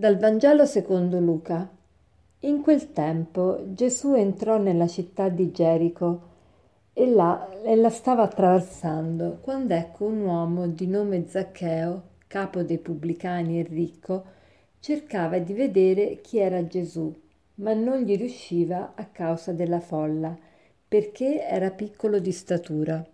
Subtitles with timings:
[0.00, 1.68] Dal Vangelo secondo Luca.
[2.38, 6.22] In quel tempo Gesù entrò nella città di Gerico
[6.94, 12.78] e là e la stava attraversando quando ecco un uomo di nome Zaccheo, capo dei
[12.78, 14.24] pubblicani e ricco,
[14.78, 17.14] cercava di vedere chi era Gesù,
[17.56, 20.34] ma non gli riusciva a causa della folla,
[20.88, 23.06] perché era piccolo di statura.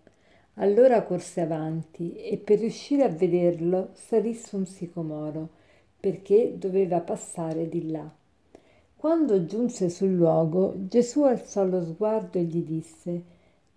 [0.58, 5.55] Allora corse avanti e per riuscire a vederlo salì su un sicomoro
[5.98, 8.08] perché doveva passare di là.
[8.96, 13.22] Quando giunse sul luogo, Gesù alzò lo sguardo e gli disse,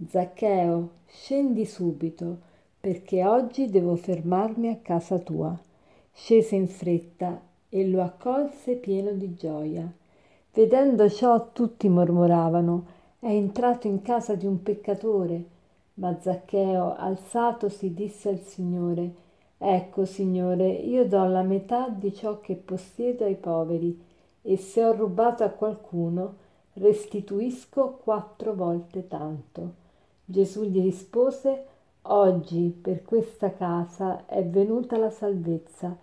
[0.08, 2.38] Zaccheo, scendi subito,
[2.80, 5.58] perché oggi devo fermarmi a casa tua.
[6.14, 9.92] Scese in fretta e lo accolse pieno di gioia.
[10.54, 12.86] Vedendo ciò tutti mormoravano,
[13.20, 15.44] è entrato in casa di un peccatore.
[15.95, 19.14] Ma Zaccheo, alzatosi, disse al Signore,
[19.61, 24.02] Ecco, Signore, io do la metà di ciò che possiedo ai poveri
[24.41, 26.35] e se ho rubato a qualcuno,
[26.73, 29.73] restituisco quattro volte tanto.
[30.23, 31.65] Gesù gli rispose,
[32.03, 35.95] Oggi per questa casa è venuta la salvezza,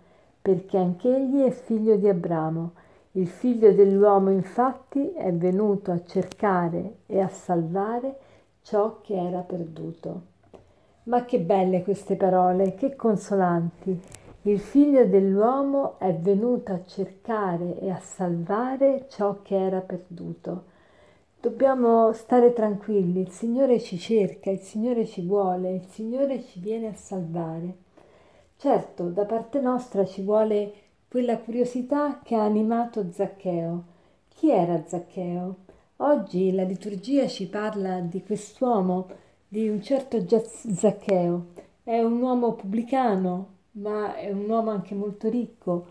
[0.43, 2.73] perché anch'egli è figlio di Abramo.
[3.13, 8.19] Il figlio dell'uomo infatti è venuto a cercare e a salvare
[8.61, 10.35] ciò che era perduto.
[11.07, 13.97] Ma che belle queste parole, che consolanti.
[14.43, 20.65] Il figlio dell'uomo è venuto a cercare e a salvare ciò che era perduto.
[21.41, 26.89] Dobbiamo stare tranquilli, il Signore ci cerca, il Signore ci vuole, il Signore ci viene
[26.89, 27.75] a salvare.
[28.57, 30.73] Certo, da parte nostra ci vuole
[31.09, 33.85] quella curiosità che ha animato Zaccheo.
[34.35, 35.55] Chi era Zaccheo?
[35.99, 39.07] Oggi la liturgia ci parla di quest'uomo
[39.49, 41.47] di un certo Zaccheo.
[41.83, 45.87] È un uomo pubblicano, ma è un uomo anche molto ricco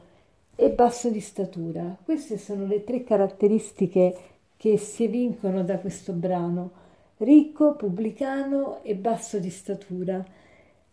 [0.56, 1.98] e basso di statura.
[2.04, 4.18] Queste sono le tre caratteristiche
[4.58, 6.84] che si evincono da questo brano.
[7.18, 10.24] Ricco, pubblicano e basso di statura.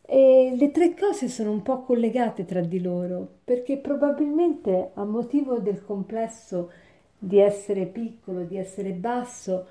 [0.05, 5.59] E le tre cose sono un po' collegate tra di loro, perché probabilmente a motivo
[5.59, 6.71] del complesso
[7.19, 9.67] di essere piccolo, di essere basso,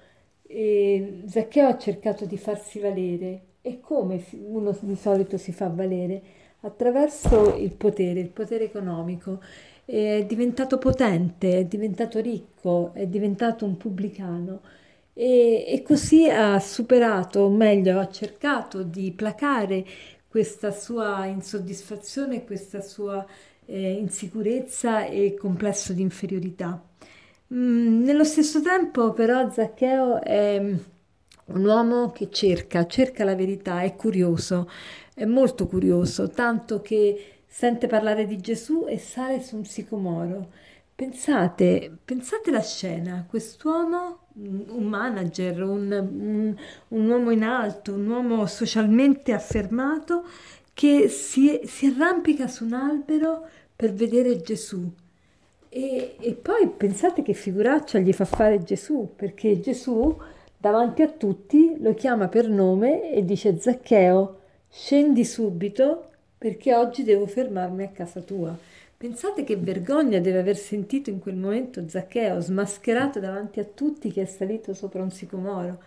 [0.52, 6.22] e Zaccheo ha cercato di farsi valere e come uno di solito si fa valere?
[6.62, 9.40] Attraverso il potere, il potere economico.
[9.86, 14.62] È diventato potente, è diventato ricco, è diventato un pubblicano
[15.14, 19.86] e, e così ha superato, o meglio, ha cercato di placare
[20.28, 23.26] questa sua insoddisfazione, questa sua
[23.66, 26.91] eh, insicurezza e complesso di inferiorità.
[27.54, 33.94] Mm, nello stesso tempo però Zaccheo è un uomo che cerca, cerca la verità, è
[33.96, 34.70] curioso,
[35.14, 40.50] è molto curioso, tanto che sente parlare di Gesù e sale su un sicomoro.
[40.96, 46.56] Pensate, pensate la scena, quest'uomo, un manager, un, un,
[46.90, 50.24] un, uomo in alto, un uomo socialmente affermato,
[50.74, 53.46] che si, si arrampica su un albero
[53.76, 54.90] per vedere Gesù
[55.74, 60.14] e, e poi pensate che figuraccia gli fa fare Gesù, perché Gesù
[60.58, 64.40] davanti a tutti lo chiama per nome e dice Zaccheo,
[64.70, 68.54] scendi subito perché oggi devo fermarmi a casa tua.
[68.98, 74.24] Pensate che vergogna deve aver sentito in quel momento Zaccheo, smascherato davanti a tutti che
[74.24, 75.82] è salito sopra un sicomoro.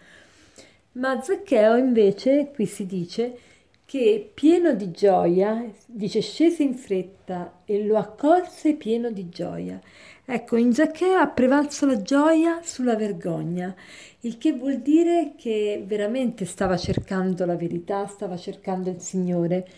[0.93, 3.37] Ma Zaccheo invece, qui si dice,
[3.85, 9.81] che pieno di gioia, dice scese in fretta e lo accolse pieno di gioia.
[10.25, 13.75] Ecco, in Zaccheo ha prevalso la gioia sulla vergogna,
[14.21, 19.69] il che vuol dire che veramente stava cercando la verità, stava cercando il Signore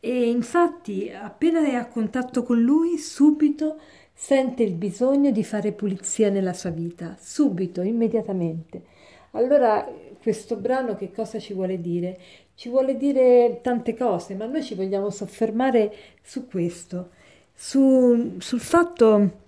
[0.00, 3.78] e infatti appena è a contatto con Lui, subito
[4.12, 8.82] sente il bisogno di fare pulizia nella sua vita, subito, immediatamente.
[9.32, 9.88] Allora
[10.22, 12.18] questo brano che cosa ci vuole dire?
[12.54, 15.92] Ci vuole dire tante cose, ma noi ci vogliamo soffermare
[16.22, 17.10] su questo,
[17.52, 19.40] su, sul fatto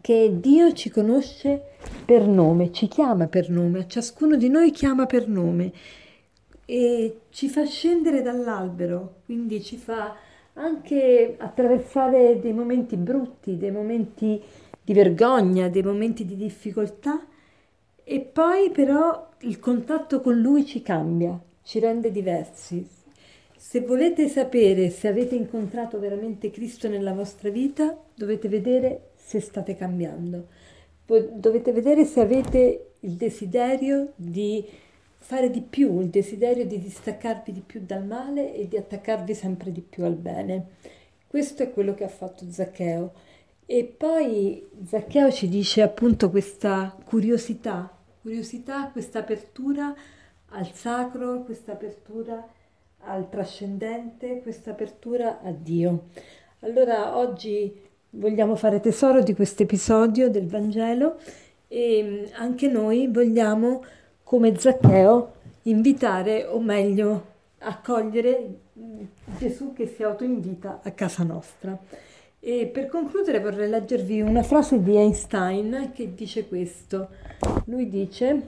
[0.00, 1.60] che Dio ci conosce
[2.04, 5.72] per nome, ci chiama per nome, a ciascuno di noi chiama per nome
[6.64, 10.14] e ci fa scendere dall'albero, quindi ci fa
[10.54, 14.40] anche attraversare dei momenti brutti, dei momenti
[14.82, 17.20] di vergogna, dei momenti di difficoltà
[18.04, 22.86] e poi però il contatto con lui ci cambia, ci rende diversi.
[23.56, 29.76] Se volete sapere se avete incontrato veramente Cristo nella vostra vita, dovete vedere se state
[29.76, 30.46] cambiando.
[31.04, 34.64] Dovete vedere se avete il desiderio di
[35.16, 39.72] fare di più, il desiderio di distaccarvi di più dal male e di attaccarvi sempre
[39.72, 40.66] di più al bene.
[41.26, 43.12] Questo è quello che ha fatto Zaccheo
[43.66, 47.97] E poi Zaccheo ci dice appunto questa curiosità,
[48.28, 49.94] curiosità, questa apertura
[50.50, 52.46] al sacro, questa apertura
[53.04, 56.08] al trascendente, questa apertura a Dio.
[56.60, 57.74] Allora oggi
[58.10, 61.18] vogliamo fare tesoro di questo episodio del Vangelo
[61.68, 63.82] e mm, anche noi vogliamo,
[64.22, 65.32] come Zaccheo,
[65.62, 69.04] invitare o meglio accogliere mm,
[69.38, 71.78] Gesù che si autoinvita a casa nostra.
[72.50, 77.10] E per concludere vorrei leggervi una frase di Einstein che dice questo.
[77.66, 78.42] Lui dice,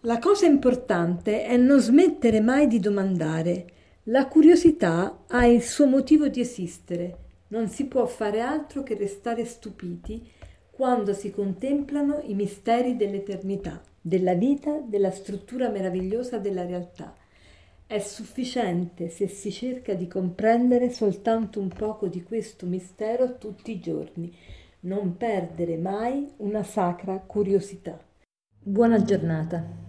[0.00, 3.64] la cosa importante è non smettere mai di domandare.
[4.04, 7.16] La curiosità ha il suo motivo di esistere.
[7.48, 10.22] Non si può fare altro che restare stupiti
[10.70, 17.14] quando si contemplano i misteri dell'eternità, della vita, della struttura meravigliosa della realtà.
[17.88, 23.78] È sufficiente se si cerca di comprendere soltanto un poco di questo mistero tutti i
[23.78, 24.34] giorni,
[24.80, 27.96] non perdere mai una sacra curiosità.
[28.58, 29.85] Buona giornata.